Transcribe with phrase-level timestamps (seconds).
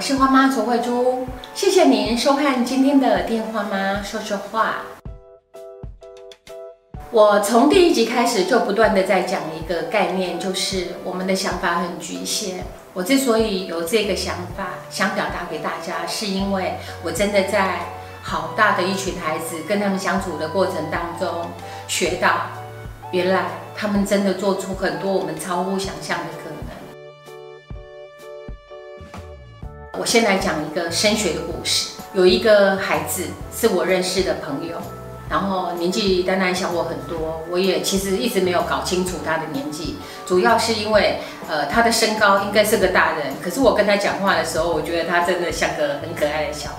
[0.00, 4.76] 我是花妈卓慧珠，谢谢您收看今天的电话妈说说话。
[7.10, 12.64] 我从第一集开始就不断的在讲一个概念，就是我们的想法很局限。
[12.94, 17.80] 我之所以有这个想法，想表达给大家，是因为我真的在
[18.22, 21.46] 好大的一群孩子跟他们相处的过程当中，
[21.86, 22.46] 学到
[23.12, 26.24] 原来他们真的做出很多我们超乎想象的
[30.00, 34.76] 我先来讲一个升学的故事，有一个孩子是我认识的朋友。
[35.28, 46.76] 然后年纪当然小我很多，我也其实一直没有搞清楚他的年纪，主要是因为呃他的身高应该是个大人，可是我跟他讲话的时候，我觉得他真的像个很可爱的小孩。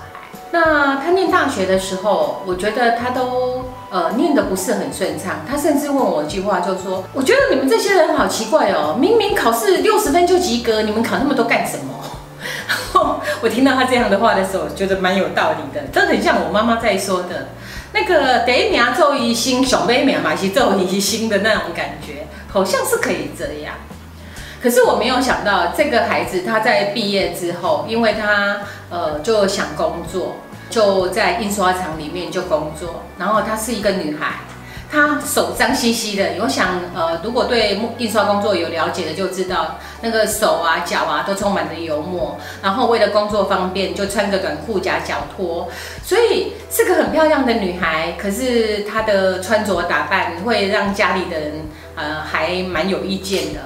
[0.50, 11.84] 那他念大学的时候，我觉得他都呃念的不是很顺畅，他甚至问我一句话，就说：“我觉得你们这些人好奇怪哦，明明考试六十分就及格，你们考那么多干什么？”
[13.40, 17.48] 我听到他这样的话的时候，觉得蛮有道理的，这很像我妈妈在说的。
[17.92, 23.74] 那个第一名周一星，小妹妹嘛是周一星的那种感觉，好像是可以这样。
[24.62, 30.36] 可是我没有想到，这个孩子他在毕业之后，因为他呃就想工作，
[30.70, 34.36] 就在印刷厂里面就工作，然后她是一个女孩。
[34.92, 42.38] 他手脏兮兮的，我想，呃，如果对印刷工作有了解的，就知道那个手啊、脚啊都充满了油墨。
[42.60, 45.66] 然后为了工作方便，就穿个短裤夹脚拖，
[46.04, 48.12] 所以是个很漂亮的女孩。
[48.18, 51.52] 可是她的穿着打扮会让家里的人，
[51.96, 53.60] 呃，还蛮有意见的。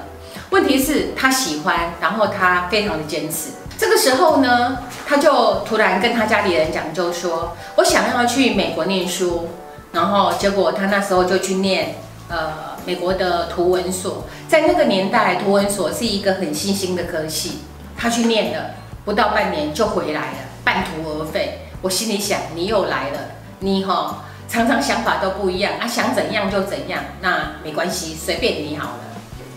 [0.51, 3.49] 问题是她喜欢，然后她非常的坚持。
[3.77, 9.49] 这个时候呢，她就突然跟她家里人讲，就说：“我想要去美国念书。”
[9.91, 11.95] 然后结果他那时候就去念
[12.29, 17.59] 呃美国的图文所，在那个年代，图文所是一个很新兴的科系。
[17.97, 21.61] 他去念了不到半年就回来了，半途而废。
[21.81, 23.19] 我心里想，你又来了，
[23.59, 28.99] 你哈常常想法都不一样啊，想怎样就怎样，那没关系，随便你好了。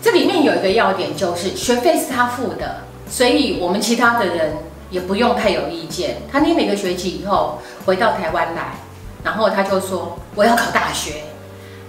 [0.01, 4.53] 这里面有一个要点，就是学费是他付的，所以我们其他的人
[4.89, 6.17] 也不用太有意见。
[6.31, 8.73] 他念了一个学期以后，回到台湾来。
[9.23, 11.23] 然后他就说我要考大学，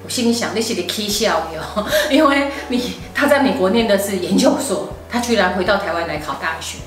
[0.05, 6.79] 我心里想那些的 key 笑哟， 因为你他在美国念的是研究所，他居然回到台湾来考大学，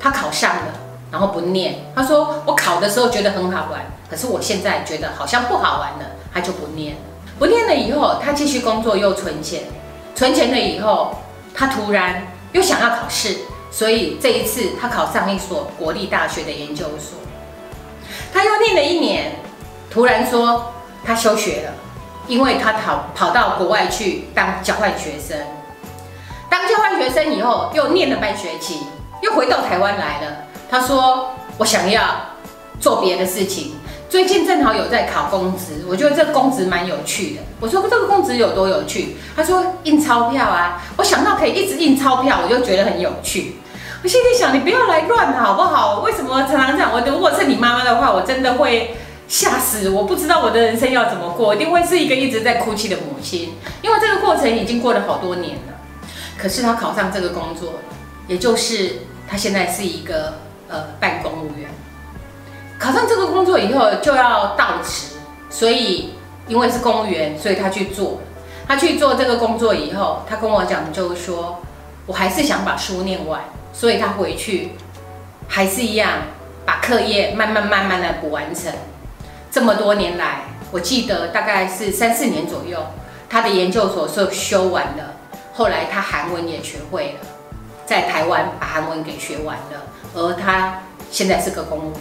[0.00, 0.72] 他考上了，
[1.12, 3.80] 然后不念，他说我考的时候觉得很好玩，
[4.10, 6.96] 可是我现在觉得好像不好玩了，他就不念，
[7.38, 9.62] 不念了以后他继续工作又存钱，
[10.14, 11.16] 存钱了以后
[11.54, 13.36] 他突然又想要考试，
[13.70, 17.18] 所以这一次他考上一所国立大学的研究所，
[18.32, 19.45] 他又念了一年。
[19.96, 21.72] 突然说他休学了，
[22.26, 25.38] 因为他跑跑到国外去当交换学生。
[26.50, 28.80] 当交换学生以后，又念了半学期，
[29.22, 30.36] 又回到台湾来了。
[30.68, 32.02] 他说：“我想要
[32.78, 33.76] 做别的事情。”
[34.10, 37.40] 最近正好有在考公职，我觉得这个公职蛮有趣的。
[37.58, 43.56] 我说：“这个公职有多有趣？”他说：“印钞票啊！”我想到可以一直印钞票，我就觉得很有趣。
[44.04, 46.00] 我心里想：“你不要来乱好不好？
[46.00, 46.90] 为什么常常这样？
[46.92, 48.94] 我如果是你妈妈的话，我真的会。”
[49.28, 49.90] 吓死！
[49.90, 55.74] 我不知道我的人生要怎么过，一定会是一个一直在哭泣的母亲，因为这个过程已经过了好多年了。
[56.38, 57.74] 可是他考上这个工作，
[58.28, 60.34] 也就是他现在是一个
[60.68, 61.68] 呃办公务员。
[62.78, 65.16] 考上这个工作以后就要到职，
[65.50, 66.10] 所以
[66.46, 68.20] 因为是公务员，所以他去做。
[68.68, 71.60] 他去做这个工作以后，他跟我讲就是说，
[72.04, 73.40] 我还是想把书念完，
[73.72, 74.72] 所以他回去
[75.48, 76.10] 还是一样
[76.64, 78.72] 把课业慢慢慢慢的补完成。
[79.56, 82.78] 这么多年来，我记得大概是三四年左右，
[83.26, 85.14] 他的研究所是修完了。
[85.54, 87.26] 后来他韩文也学会了，
[87.86, 89.82] 在台湾把韩文给学完了。
[90.14, 92.00] 而他现在是个公务员。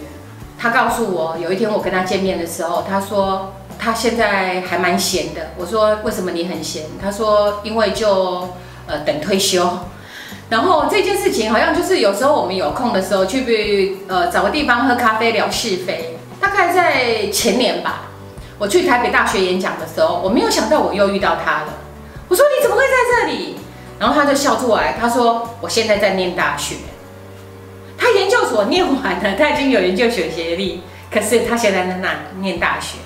[0.59, 5.51] 他告诉我，有一天我跟他见面的时候，他说他现在还蛮闲的。
[5.55, 6.83] 我说为什么你很闲？
[7.01, 8.49] 他说因为就
[8.85, 9.65] 呃等退休。
[10.49, 16.14] 然后这件事情好像就是有时候我们有空的时候去呃找个地方喝咖啡聊是非。
[16.55, 18.03] 概在前年吧，
[18.57, 21.73] 我去台北大学演讲的时候，我没有想到我又遇到他了。
[22.29, 23.57] 我说你怎么会在这里？
[23.99, 26.75] 然后他就笑出来，他说我现在在念大学。
[27.97, 30.81] 他研究所念完了，他已经有研究学学历，
[31.11, 32.09] 可是他现在在那
[32.39, 32.97] 念大学，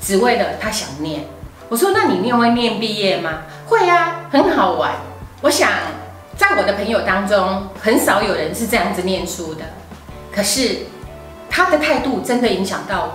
[0.00, 1.24] 只为了他想念。
[1.68, 3.42] 我说那你念会念毕业吗？
[3.66, 4.92] 会啊，很好玩。
[5.42, 5.70] 我想
[6.36, 9.64] 在我的朋友当中，很少有人是这样子念书的。
[10.34, 10.86] 可是。
[11.48, 13.12] 他的态度真的影响到我。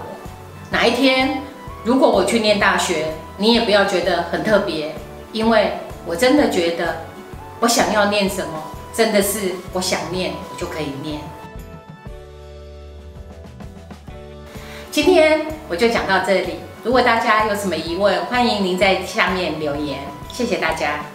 [0.69, 1.41] 哪一天
[1.83, 3.07] 如果我去念大学，
[3.37, 4.95] 你也不要觉得很特别，
[5.31, 5.73] 因为
[6.05, 7.05] 我真的觉得
[7.59, 8.63] 我想要念什么，
[8.93, 11.19] 真的是我想念我就可以念。
[14.89, 16.59] 今天我就讲到这里。
[16.83, 19.99] 如果大家有什么疑问，欢迎您在下面留言。
[20.31, 21.05] 谢谢大家。